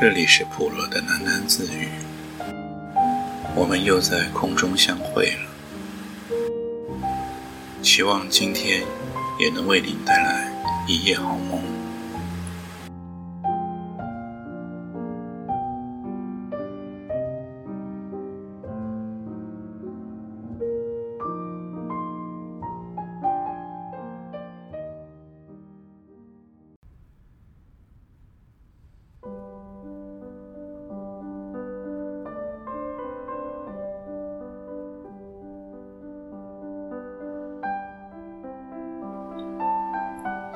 [0.00, 1.88] 这里是普罗的喃喃自语，
[3.54, 7.08] 我们又在空中相会了。
[7.82, 8.82] 希望今天
[9.38, 10.50] 也能为您带来
[10.86, 11.75] 一夜好梦。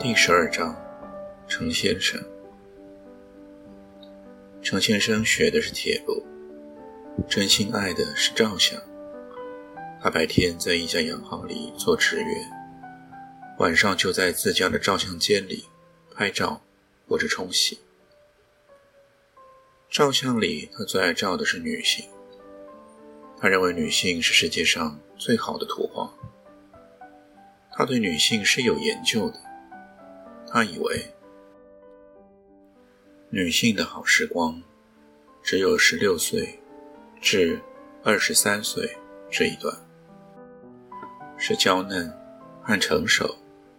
[0.03, 0.75] 第十二章，
[1.47, 2.19] 程先生。
[4.63, 6.25] 程先生学的是铁路，
[7.29, 8.81] 真心爱的是照相。
[10.01, 12.51] 他白天在一家洋行里做职员，
[13.59, 15.67] 晚上就在自家的照相间里
[16.15, 16.63] 拍照
[17.07, 17.79] 或者冲洗。
[19.91, 22.07] 照相里，他最爱照的是女性。
[23.39, 26.11] 他认为女性是世界上最好的图画。
[27.71, 29.50] 他对女性是有研究的。
[30.53, 31.07] 他以为，
[33.29, 34.61] 女性的好时光
[35.45, 36.59] 只有十六岁
[37.21, 37.61] 至
[38.03, 38.97] 二十三岁
[39.31, 39.73] 这一段，
[41.39, 42.13] 是娇嫩
[42.63, 43.37] 和成熟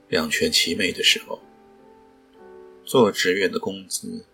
[0.08, 1.38] 两全其美的时候。
[2.86, 4.26] 做职员的工资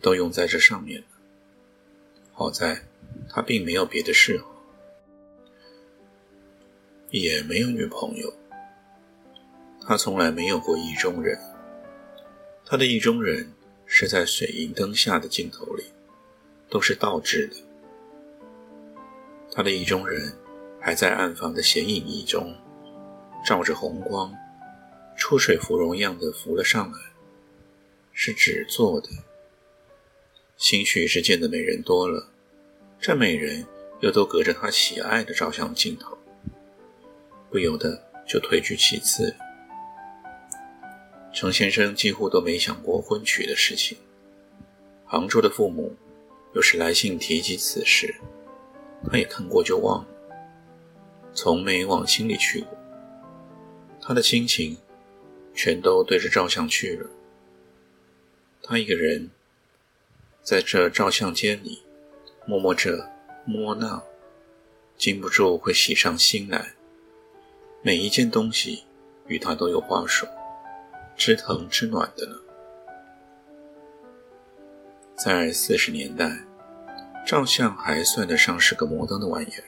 [0.00, 1.06] 都用在这上面了。
[2.32, 2.84] 好在
[3.30, 4.62] 他并没有别的嗜好，
[7.10, 8.32] 也没有女朋友。
[9.86, 11.38] 他从来没有过意中人，
[12.64, 13.52] 他的意中人
[13.86, 15.84] 是在水银灯下的镜头里，
[16.68, 17.56] 都是倒置的。
[19.52, 20.36] 他的意中人
[20.80, 22.52] 还在暗房的显影仪中，
[23.46, 24.34] 照着红光，
[25.16, 26.98] 出水芙蓉样的浮了上来，
[28.12, 29.08] 是纸做的。
[30.56, 32.28] 兴许是见的美人多了，
[33.00, 33.64] 这美人
[34.00, 36.18] 又都隔着他喜爱的照相镜头，
[37.50, 39.32] 不由得就退居其次。
[41.36, 43.98] 程先生几乎都没想过婚娶的事情。
[45.04, 45.94] 杭州的父母
[46.54, 48.14] 有时来信提及此事，
[49.04, 50.02] 他也看过就忘，
[51.34, 52.70] 从没往心里去过。
[54.00, 54.78] 他的心情
[55.54, 57.06] 全都对着照相去了。
[58.62, 59.28] 他一个人
[60.42, 61.82] 在这照相间里
[62.46, 63.10] 摸摸这
[63.44, 64.02] 摸摸那，
[64.96, 66.72] 禁不住会喜上心来。
[67.82, 68.84] 每一件东西
[69.26, 70.26] 与他都有话说。
[71.16, 72.36] 知疼知暖的呢。
[75.16, 76.30] 在四十年代，
[77.26, 79.64] 照相还算得上是个摩登的玩意儿。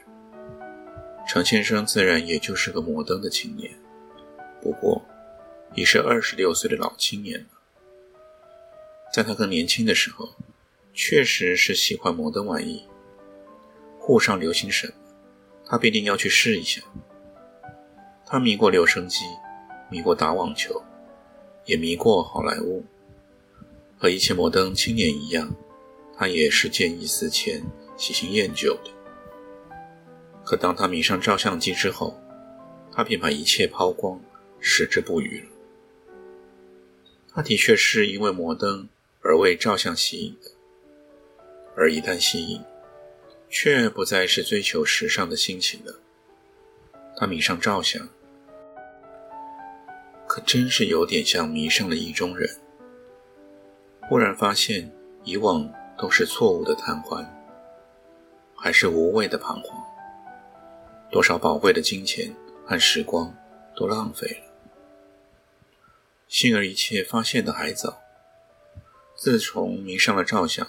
[1.27, 3.71] 程先生自然也就是个摩登的青年，
[4.61, 5.01] 不过
[5.73, 7.47] 已是二十六岁的老青年了。
[9.11, 10.29] 在他更年轻的时候，
[10.93, 12.87] 确实是喜欢摩登玩意。
[13.97, 14.93] 沪上流行什么，
[15.65, 16.81] 他必定要去试一下。
[18.25, 19.25] 他迷过留声机，
[19.89, 20.81] 迷过打网球。
[21.69, 22.83] 也迷过好莱坞，
[23.99, 25.55] 和一切摩登青年一样，
[26.17, 27.63] 他也是见异思迁、
[27.95, 28.89] 喜新厌旧的。
[30.43, 32.19] 可当他迷上照相机之后，
[32.91, 34.19] 他便把一切抛光，
[34.59, 35.45] 矢志不渝了。
[37.31, 38.89] 他的确是因为摩登
[39.21, 40.49] 而为照相吸引的，
[41.75, 42.59] 而一旦吸引，
[43.47, 45.99] 却不再是追求时尚的心情了。
[47.15, 48.09] 他迷上照相。
[50.29, 52.47] 可真是有点像迷上了意中人。
[54.07, 54.91] 忽然发现
[55.23, 55.67] 以往
[55.97, 57.27] 都是错误的贪欢，
[58.55, 59.75] 还是无谓的彷徨，
[61.11, 62.31] 多少宝贵的金钱
[62.63, 63.35] 和时光
[63.75, 64.69] 都浪费了。
[66.27, 67.99] 幸而一切发现的还早。
[69.15, 70.67] 自从迷上了照相，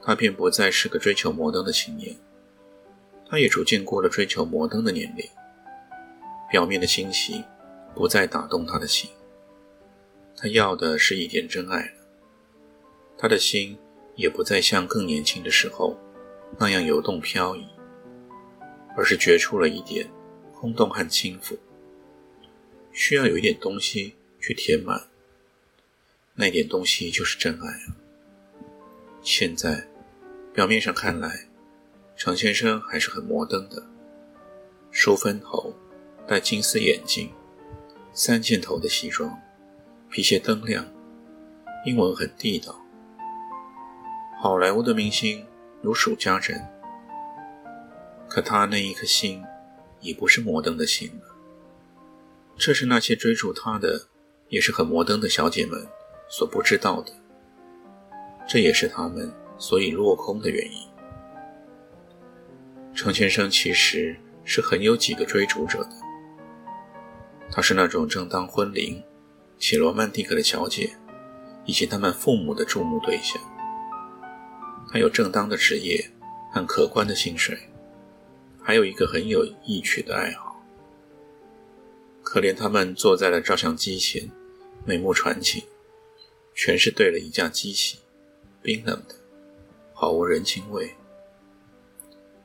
[0.00, 2.16] 他便不再是个追求摩登的青年，
[3.28, 5.28] 他也逐渐过了追求摩登的年龄。
[6.48, 7.44] 表面的新奇。
[7.98, 9.10] 不再打动他的心，
[10.36, 11.92] 他要的是一点真爱了。
[13.18, 13.76] 他的心
[14.14, 15.98] 也不再像更年轻的时候
[16.60, 17.66] 那样游动飘逸，
[18.96, 20.08] 而是觉出了一点
[20.54, 21.58] 空洞和轻浮，
[22.92, 25.08] 需要有一点东西去填满。
[26.36, 27.98] 那点东西就是真爱啊！
[29.22, 29.88] 现在
[30.54, 31.48] 表面上看来，
[32.16, 33.84] 程先生还是很摩登的，
[34.92, 35.74] 梳分头，
[36.28, 37.28] 戴金丝眼镜。
[38.20, 39.40] 三件头的西装，
[40.10, 40.84] 皮鞋灯亮，
[41.84, 42.76] 英文很地道。
[44.40, 45.46] 好莱坞的明星
[45.82, 46.60] 如数家珍，
[48.28, 49.40] 可他那一颗心
[50.00, 51.36] 已不是摩登的心了。
[52.56, 54.08] 这是那些追逐他的，
[54.48, 55.86] 也是很摩登的小姐们
[56.28, 57.12] 所不知道的。
[58.48, 60.88] 这也是他们所以落空的原因。
[62.96, 65.90] 程先生其实是很有几个追逐者的，
[67.50, 69.02] 她是那种正当婚龄
[69.58, 70.96] 且罗曼蒂克的小姐，
[71.64, 73.42] 以及他们父母的注目对象。
[74.90, 76.10] 她有正当的职业
[76.52, 77.58] 和可观的薪水，
[78.62, 80.62] 还有一个很有意趣的爱好。
[82.22, 84.30] 可怜他们坐在了照相机前，
[84.84, 85.64] 眉目传情，
[86.54, 87.98] 全是对了一架机器。
[88.60, 89.14] 冰冷的，
[89.94, 90.94] 毫无人情味。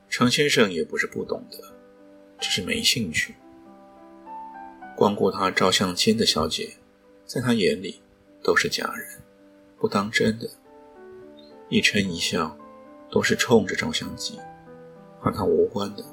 [0.08, 1.58] 程先生也不是不懂得，
[2.40, 3.34] 只是没兴趣。
[4.96, 6.74] 光顾他照相间的小姐，
[7.26, 8.00] 在他眼里
[8.42, 9.20] 都是假人，
[9.78, 10.48] 不当真的。
[11.68, 12.56] 一嗔一笑，
[13.10, 14.38] 都是冲着照相机，
[15.18, 16.04] 和他无关的。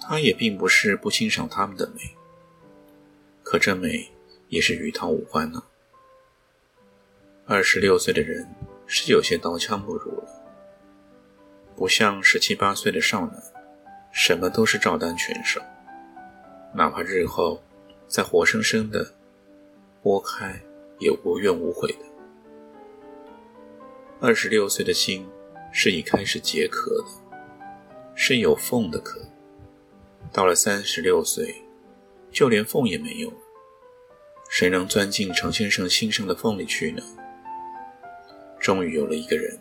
[0.00, 2.00] 他也并不是不欣赏他们的美，
[3.42, 4.10] 可这美
[4.48, 5.62] 也是与他无关呢。
[7.46, 8.46] 二十六岁的人
[8.86, 10.28] 是有些刀枪不入了，
[11.76, 13.42] 不像十七八岁的少男，
[14.12, 15.60] 什么都是照单全收，
[16.74, 17.60] 哪怕日后
[18.06, 19.14] 再活生生的
[20.02, 20.60] 剥开，
[20.98, 21.98] 也无怨无悔的。
[24.20, 25.26] 二十六岁的心
[25.72, 27.08] 是已开始结壳的，
[28.14, 29.20] 是有缝的壳。
[30.32, 31.54] 到了三十六岁，
[32.30, 33.32] 就连缝也没有，
[34.48, 37.02] 谁能钻进程先生心上的缝里去呢？
[38.60, 39.58] 终于有了一个人，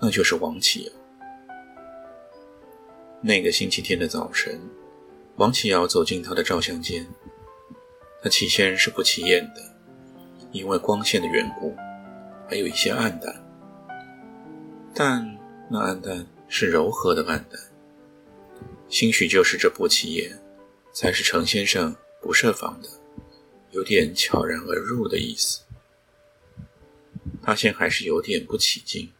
[0.00, 0.92] 那就是王启尧。
[3.20, 4.58] 那个星期天的早晨，
[5.38, 7.06] 王启尧走进他的照相间。
[8.20, 9.62] 他起先是不起眼的，
[10.50, 11.76] 因为光线的缘故，
[12.48, 13.44] 还有一些暗淡。
[14.92, 15.38] 但
[15.70, 17.60] 那暗淡是柔和的暗淡。
[18.88, 20.36] 兴许就是这不起眼，
[20.92, 22.88] 才是程先生不设防的，
[23.70, 25.60] 有点悄然而入的意思。
[27.40, 29.12] 发现还是有点不起劲，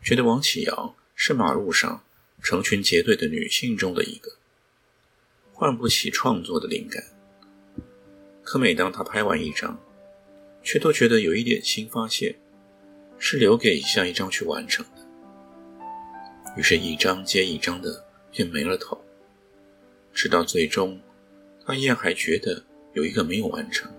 [0.00, 2.04] 觉得王启尧是马路上
[2.40, 4.36] 成群结队的女性中的一个，
[5.54, 7.02] 唤不起创作的灵感。
[8.42, 9.80] 可每当他拍完一张，
[10.62, 12.34] 却都觉得有一点新发现，
[13.18, 15.02] 是留给下一张去完成的。
[16.58, 19.02] 于是，一张接一张的便没了头，
[20.12, 21.00] 直到最终，
[21.64, 22.62] 他依然还觉得
[22.92, 23.90] 有一个没有完成。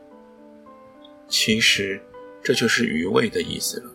[1.28, 2.00] 其实。
[2.46, 3.92] 这就是余味的意思了。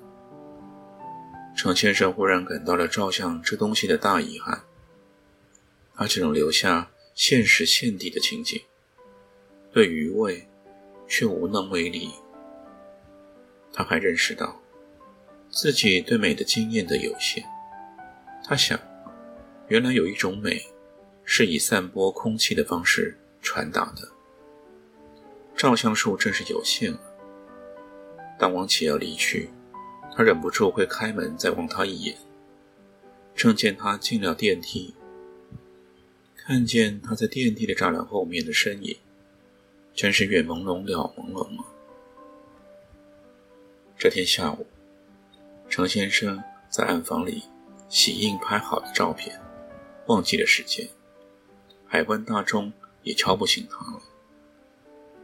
[1.55, 4.65] 程先生忽然感到了照相这东西的大遗憾，
[5.95, 6.91] 他只能留下
[7.23, 8.59] 现实现地的情景，
[9.71, 10.49] 对余味
[11.07, 12.09] 却无能为力。
[13.75, 14.59] 他还认识到
[15.51, 17.45] 自己对美的经验的有限。
[18.43, 18.81] 他想，
[19.69, 20.67] 原来有一种美
[21.23, 24.09] 是以散播空气的方式传达的，
[25.55, 27.01] 照相术正是有限了。
[28.39, 29.51] 当王启要离去，
[30.17, 32.17] 他忍不住会开门再望他一眼。
[33.35, 34.95] 正见他进了电梯，
[36.51, 38.97] 看见他在电梯的栅栏后面的身影，
[39.95, 41.65] 真是越朦胧了朦胧了。
[43.97, 44.67] 这天下午，
[45.69, 47.45] 程先生在暗房里
[47.89, 49.41] 洗印拍好的照片，
[50.09, 50.89] 忘记了时间，
[51.87, 52.73] 海关大钟
[53.05, 54.03] 也敲不醒他了。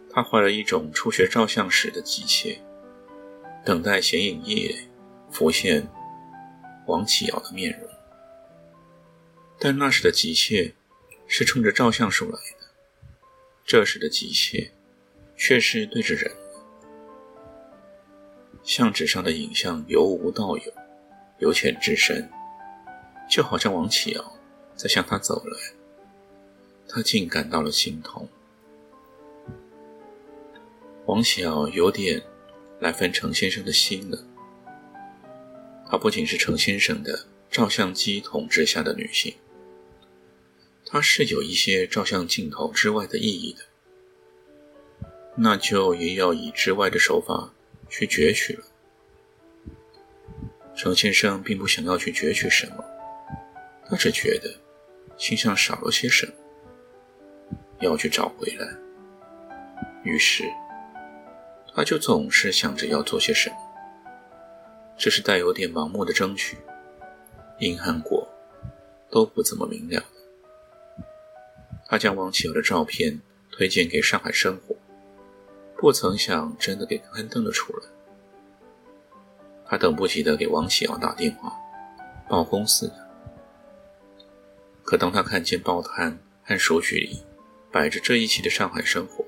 [0.08, 2.60] 他怀了一种初学照相时的急切。
[3.64, 4.88] 等待显影液
[5.28, 5.88] 浮现
[6.86, 7.90] 王启尧的面容，
[9.58, 10.72] 但那时的急切
[11.26, 12.66] 是冲着照相术来的，
[13.64, 14.70] 这时的机械
[15.36, 16.30] 却是对着人。
[18.62, 20.72] 相纸上的影像由无到有，
[21.38, 22.28] 由浅至深，
[23.28, 24.32] 就好像王启尧
[24.74, 25.58] 在向他走来，
[26.88, 28.28] 他竟感到了心痛。
[31.06, 32.22] 王启尧有点。
[32.78, 34.22] 来分程先生的心了。
[35.88, 39.34] 她不仅是程先生的照相机统治下的女性，
[40.88, 43.64] 她是有一些照相镜头之外的意义的，
[45.36, 47.52] 那就也要以之外的手法
[47.90, 48.64] 去攫取了。
[50.76, 52.84] 程先生并不想要去攫取什么，
[53.88, 54.54] 他只觉得
[55.18, 56.32] 心上少了些什么，
[57.80, 58.66] 要去找回来。
[60.04, 60.44] 于是。
[61.78, 63.56] 他就总是想着要做些什么，
[64.96, 66.56] 这是带有点盲目的争取，
[67.58, 68.26] 因和果
[69.10, 70.02] 都不怎么明了。
[71.88, 74.74] 他将王启尧的照片推荐给上海生活，
[75.76, 77.82] 不曾想真的给刊登了出来。
[79.64, 81.52] 他等不及的给王启尧打电话，
[82.28, 82.94] 报公司的。
[84.82, 87.20] 可当他看见报摊和书局里
[87.72, 89.24] 摆着这一期的上海生活，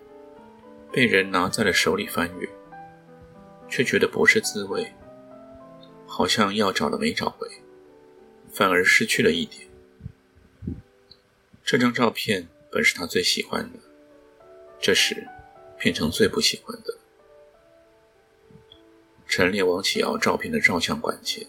[0.93, 2.49] 被人拿在了手里翻阅，
[3.69, 4.91] 却觉得不是滋味。
[6.07, 7.47] 好像要找了没找回，
[8.50, 9.68] 反而失去了一点。
[11.71, 13.79] 这张照片本是他最喜欢的，
[14.81, 15.29] 这时
[15.79, 16.97] 变成最不喜欢的。
[19.27, 21.47] 陈列王启尧照片的照相馆前，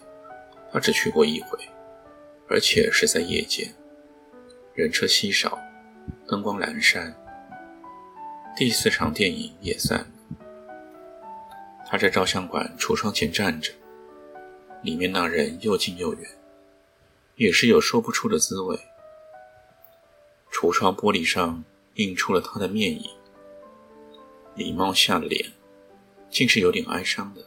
[0.70, 1.58] 他只去过一回，
[2.50, 3.74] 而且是在夜间，
[4.74, 5.58] 人车稀少，
[6.28, 7.16] 灯光阑珊。
[8.54, 10.36] 第四场电影也散了。
[11.88, 13.72] 他在照相馆橱窗前站着。
[14.82, 16.30] 里面那人又近又远，
[17.36, 18.78] 也是有说不出的滋味。
[20.50, 21.64] 橱窗玻璃上
[21.94, 23.08] 映出了他的面影，
[24.54, 25.52] 礼貌下的脸，
[26.28, 27.42] 竟是有点哀伤的。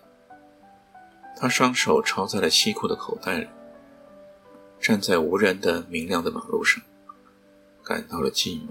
[1.35, 3.47] 他双手抄在了西裤的口袋里，
[4.79, 6.81] 站在无人的明亮的马路上，
[7.83, 8.69] 感到了寂寞。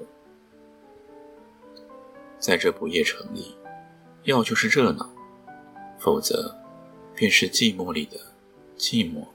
[2.39, 3.57] 在这不夜城里，
[4.25, 5.09] 要就是热闹，
[5.99, 6.57] 否则
[7.15, 8.19] 便是寂寞里的。
[8.77, 9.27] 寂寞。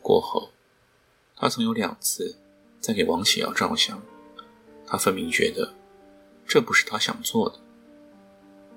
[0.00, 0.50] 过后，
[1.36, 2.36] 他曾有两次
[2.80, 4.02] 在给王启尧照相，
[4.86, 5.74] 他分明觉得
[6.46, 7.56] 这不是他想做的。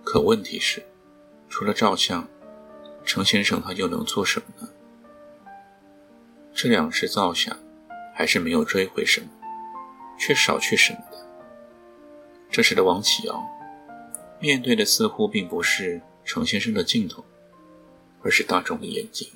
[0.03, 0.83] 可问题是，
[1.49, 2.27] 除了照相，
[3.05, 4.69] 程先生他又能做什么呢？
[6.53, 7.57] 这两次照相，
[8.13, 9.27] 还是没有追回什么，
[10.19, 11.17] 却少去什么的。
[12.51, 13.43] 这时的王启尧，
[14.39, 17.23] 面对的似乎并不是程先生的镜头。
[18.21, 19.29] 而是大众的眼睛，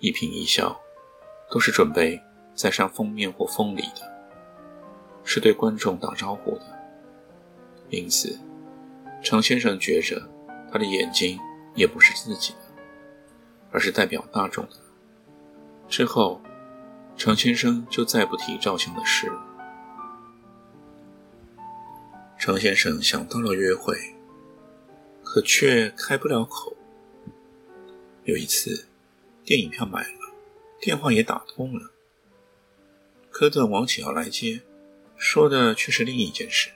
[0.00, 0.78] 一颦一笑，
[1.52, 2.18] 都是准备
[2.54, 4.10] 在上封面或封里的，
[5.22, 6.62] 是对观众打招呼的。
[7.90, 8.38] 因此，
[9.22, 10.26] 程先生觉着
[10.72, 11.38] 他的眼睛
[11.74, 12.58] 也不是自己的，
[13.70, 14.76] 而是代表大众的。
[15.90, 16.40] 之后，
[17.18, 19.30] 程先生就再不提照相的事。
[22.38, 23.94] 程先生想到了约会，
[25.22, 26.74] 可却开不了口。
[28.24, 28.88] 有一次，
[29.44, 30.21] 电影票买了，
[30.82, 31.92] 电话也打通了，
[33.30, 34.62] 科顿王启尧来接，
[35.16, 36.70] 说的却是另一件事，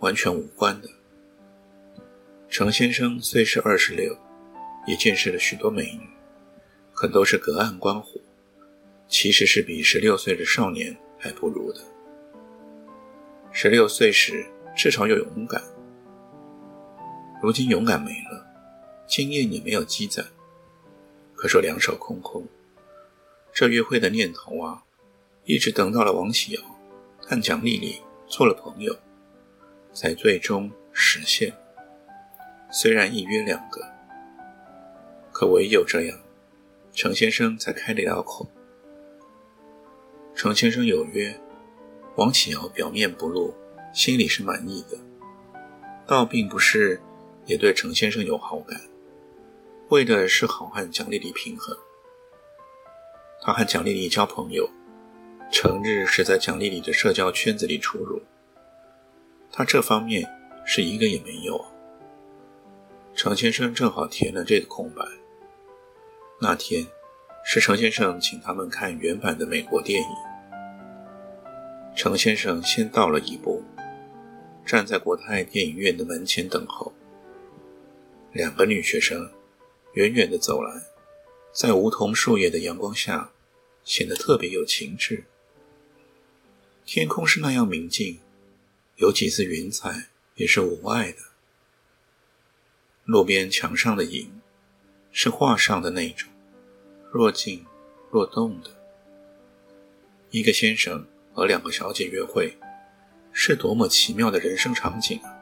[0.00, 0.88] 完全无关的。
[2.48, 4.18] 程先生虽是二十六，
[4.84, 6.00] 也见识了许多美女，
[6.92, 8.20] 可都是隔岸观火，
[9.06, 11.80] 其实是比十六岁的少年还不如的。
[13.52, 14.44] 十六岁时
[14.76, 15.62] 至少有勇敢，
[17.40, 18.44] 如今勇敢没了，
[19.06, 20.26] 经验也没有积攒。
[21.36, 22.44] 可说两手空空，
[23.52, 24.84] 这约会的念头啊，
[25.44, 26.60] 一直等到了王启尧
[27.18, 28.96] 和蒋丽丽做了朋友，
[29.92, 31.52] 才最终实现。
[32.70, 33.84] 虽然一约两个，
[35.32, 36.18] 可唯有这样，
[36.92, 38.48] 程先生才开得了口。
[40.34, 41.38] 程先生有约，
[42.16, 43.52] 王启尧表面不露，
[43.92, 44.96] 心里是满意的，
[46.06, 47.00] 倒并不是
[47.46, 48.80] 也对程先生有好感。
[49.88, 51.76] 为的是好和蒋丽丽平衡。
[53.42, 54.68] 他和蒋丽丽交朋友，
[55.50, 58.20] 成日是在蒋丽丽的社交圈子里出入。
[59.50, 60.30] 他这方面
[60.64, 61.64] 是一个也没有。
[63.14, 65.04] 程先生正好填了这个空白。
[66.40, 66.86] 那天
[67.44, 70.08] 是程先生请他们看原版的美国电影。
[71.96, 73.62] 程先生先到了一步，
[74.64, 76.92] 站在国泰电影院的门前等候。
[78.32, 79.30] 两个女学生。
[79.94, 80.70] 远远的走来，
[81.52, 83.32] 在梧桐树叶的阳光下，
[83.84, 85.24] 显得特别有情致。
[86.86, 88.20] 天空是那样明净，
[88.96, 91.18] 有几丝云彩也是无碍的。
[93.04, 94.40] 路边墙上的影，
[95.10, 96.28] 是画上的那种，
[97.10, 97.66] 若静
[98.10, 98.70] 若动的。
[100.30, 102.56] 一个先生和两个小姐约会，
[103.32, 105.36] 是多么奇妙的人生场景啊！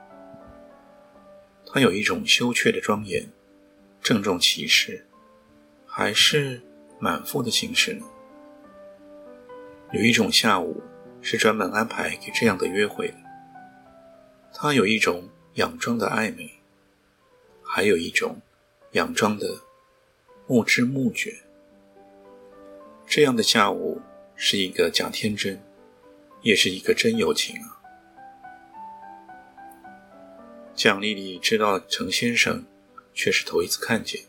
[1.67, 3.31] 他有一种羞怯的庄严。
[4.01, 5.08] 郑重其事，
[5.99, 6.63] 还是
[7.01, 8.07] 满腹的心事呢？
[9.91, 10.81] 有一种下午
[11.21, 13.17] 是专门安排给这样的约会的，
[14.55, 16.53] 它有一种佯装的暧昧，
[17.65, 18.41] 还有一种
[18.93, 19.61] 佯装的
[20.47, 21.37] 目知目觉。
[23.05, 24.01] 这样的下午
[24.37, 25.61] 是一个假天真，
[26.43, 27.83] 也是一个真友情啊！
[30.77, 32.65] 蒋丽丽知道程先生。
[33.13, 34.28] 却是头一次看见。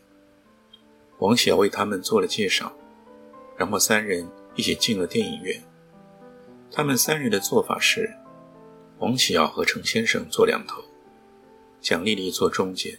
[1.20, 2.72] 王启尧为他们做了介绍，
[3.56, 5.62] 然后三人一起进了电影院。
[6.72, 8.16] 他们三人的做法是：
[8.98, 10.82] 王启尧和程先生坐两头，
[11.80, 12.98] 蒋丽丽坐中间。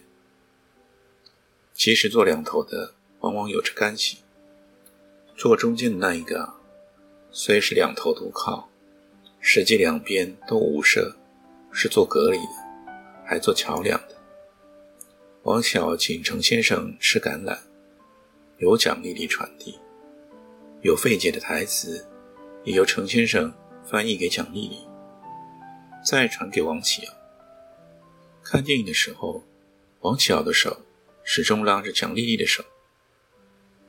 [1.74, 4.18] 其实坐两头的往往有着干系，
[5.36, 6.54] 坐中间的那一个
[7.32, 8.68] 虽是两头都靠，
[9.40, 11.16] 实际两边都无设，
[11.72, 12.92] 是做隔离的，
[13.26, 14.16] 还做桥梁的。
[15.42, 17.58] 王小请程先生吃橄榄，
[18.62, 19.76] 由蒋丽丽传递，
[20.82, 22.06] 有费解的台词，
[22.62, 23.52] 也由程先生
[23.84, 24.86] 翻译给蒋丽丽，
[26.04, 27.12] 再传给王启尧。
[28.40, 29.42] 看电影的时候，
[30.02, 30.80] 王启尧的手
[31.24, 32.64] 始终拉着蒋丽丽的手，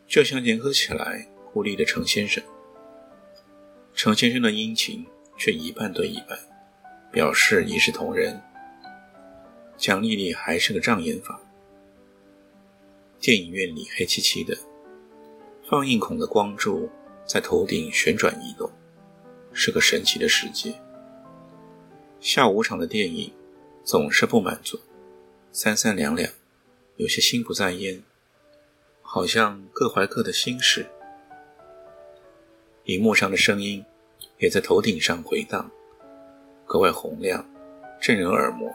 [0.08, 2.44] 就像联合起来孤立的程先生。
[3.94, 5.06] 程先生的殷勤
[5.38, 6.36] 却一半对一半，
[7.12, 8.42] 表示一视同仁。
[9.77, 11.39] 蒋丽丽还是个障眼法。
[13.24, 14.53] 电影院里黑漆漆的，
[15.70, 16.89] 放映孔的光柱
[17.25, 18.70] 在头顶旋转移动，
[19.53, 20.75] 是个神奇的世界。
[22.20, 23.32] 下午场的电影
[23.82, 24.77] 总是不满足，
[25.53, 26.30] 三三两两，
[26.98, 28.03] 有些心不在焉，
[29.01, 30.86] 好像各怀各的心事。
[32.84, 33.86] 荧幕上的声音
[34.38, 35.72] 也在头顶上回荡，
[36.65, 37.50] 格外洪亮，
[38.01, 38.70] 震人耳膜。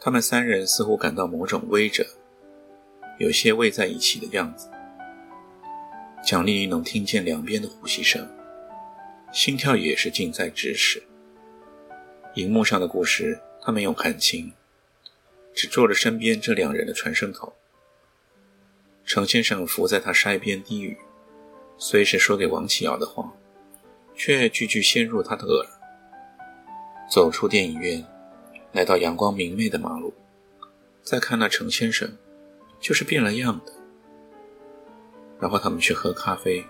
[0.00, 2.04] 他们三人似乎感到某种威着。
[3.18, 4.68] 有些偎在一起的样子。
[6.24, 8.28] 蒋丽丽能听见两边的呼吸声，
[9.32, 11.02] 心跳也是近在咫尺。
[12.34, 14.52] 荧幕上的故事她没有看清，
[15.54, 17.52] 只做了身边这两人的传声筒。
[19.04, 20.98] 程先生伏在他腮边低语，
[21.78, 23.32] 虽是说给王启尧的话，
[24.16, 25.66] 却句句陷入他的耳。
[27.08, 28.04] 走出电影院，
[28.72, 30.12] 来到阳光明媚的马路，
[31.04, 32.16] 再看那程先生。
[32.80, 33.72] 就是变了样的。
[35.38, 36.64] 然后他们去喝咖啡，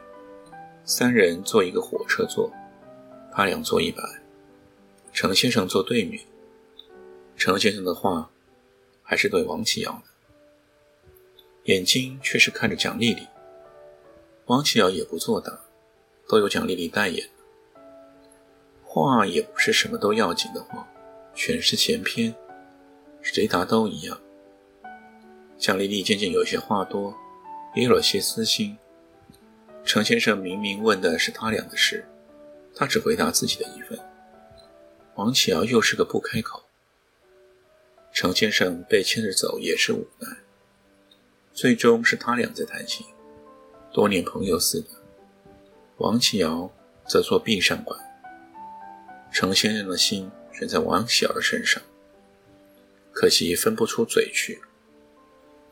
[0.85, 2.51] 三人坐一个火车座，
[3.33, 4.03] 他俩坐一排，
[5.13, 6.23] 程先生坐对面。
[7.37, 8.31] 程先生的话
[9.03, 11.13] 还是对王启尧的，
[11.65, 13.27] 眼睛却是看着蒋丽丽。
[14.47, 15.61] 王启尧也不作答，
[16.29, 17.29] 都有蒋丽丽代言。
[18.83, 20.89] 话也不是什么都要紧的话，
[21.35, 22.35] 全是闲篇，
[23.21, 24.19] 谁答都一样。
[25.59, 27.17] 蒋丽丽渐渐有些话多，
[27.75, 28.77] 也有了些私心。
[29.85, 32.05] 程先生明明问的是他俩的事，
[32.75, 33.99] 他只回答自己的一份。
[35.15, 36.65] 王启尧又是个不开口。
[38.13, 40.29] 程先生被牵着走也是无奈。
[41.53, 43.07] 最终是他俩在谈心，
[43.93, 44.89] 多年朋友似的。
[45.97, 46.71] 王启尧
[47.09, 47.99] 则做壁上观。
[49.33, 51.83] 程先生的心全在王启尧的身上，
[53.13, 54.61] 可惜分不出嘴去。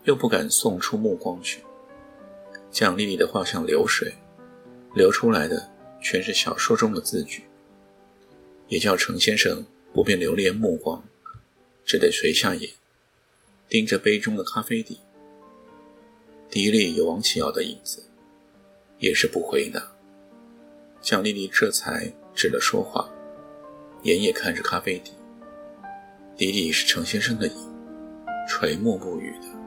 [0.04, 1.62] 又不敢送出目光去。
[2.70, 4.14] 蒋丽丽的话像流水，
[4.94, 7.44] 流出来的全是小说中的字句，
[8.68, 11.02] 也叫程先生不便留恋目光，
[11.84, 12.70] 只得垂下眼，
[13.68, 14.98] 盯着杯中的咖啡底。
[16.50, 18.02] 底里有王启尧的影子，
[18.98, 19.82] 也是不回答。
[21.00, 23.08] 蒋丽丽这才止了说话，
[24.02, 25.12] 眼也看着咖啡底，
[26.36, 27.54] 底里是程先生的影，
[28.48, 29.63] 垂目不语的。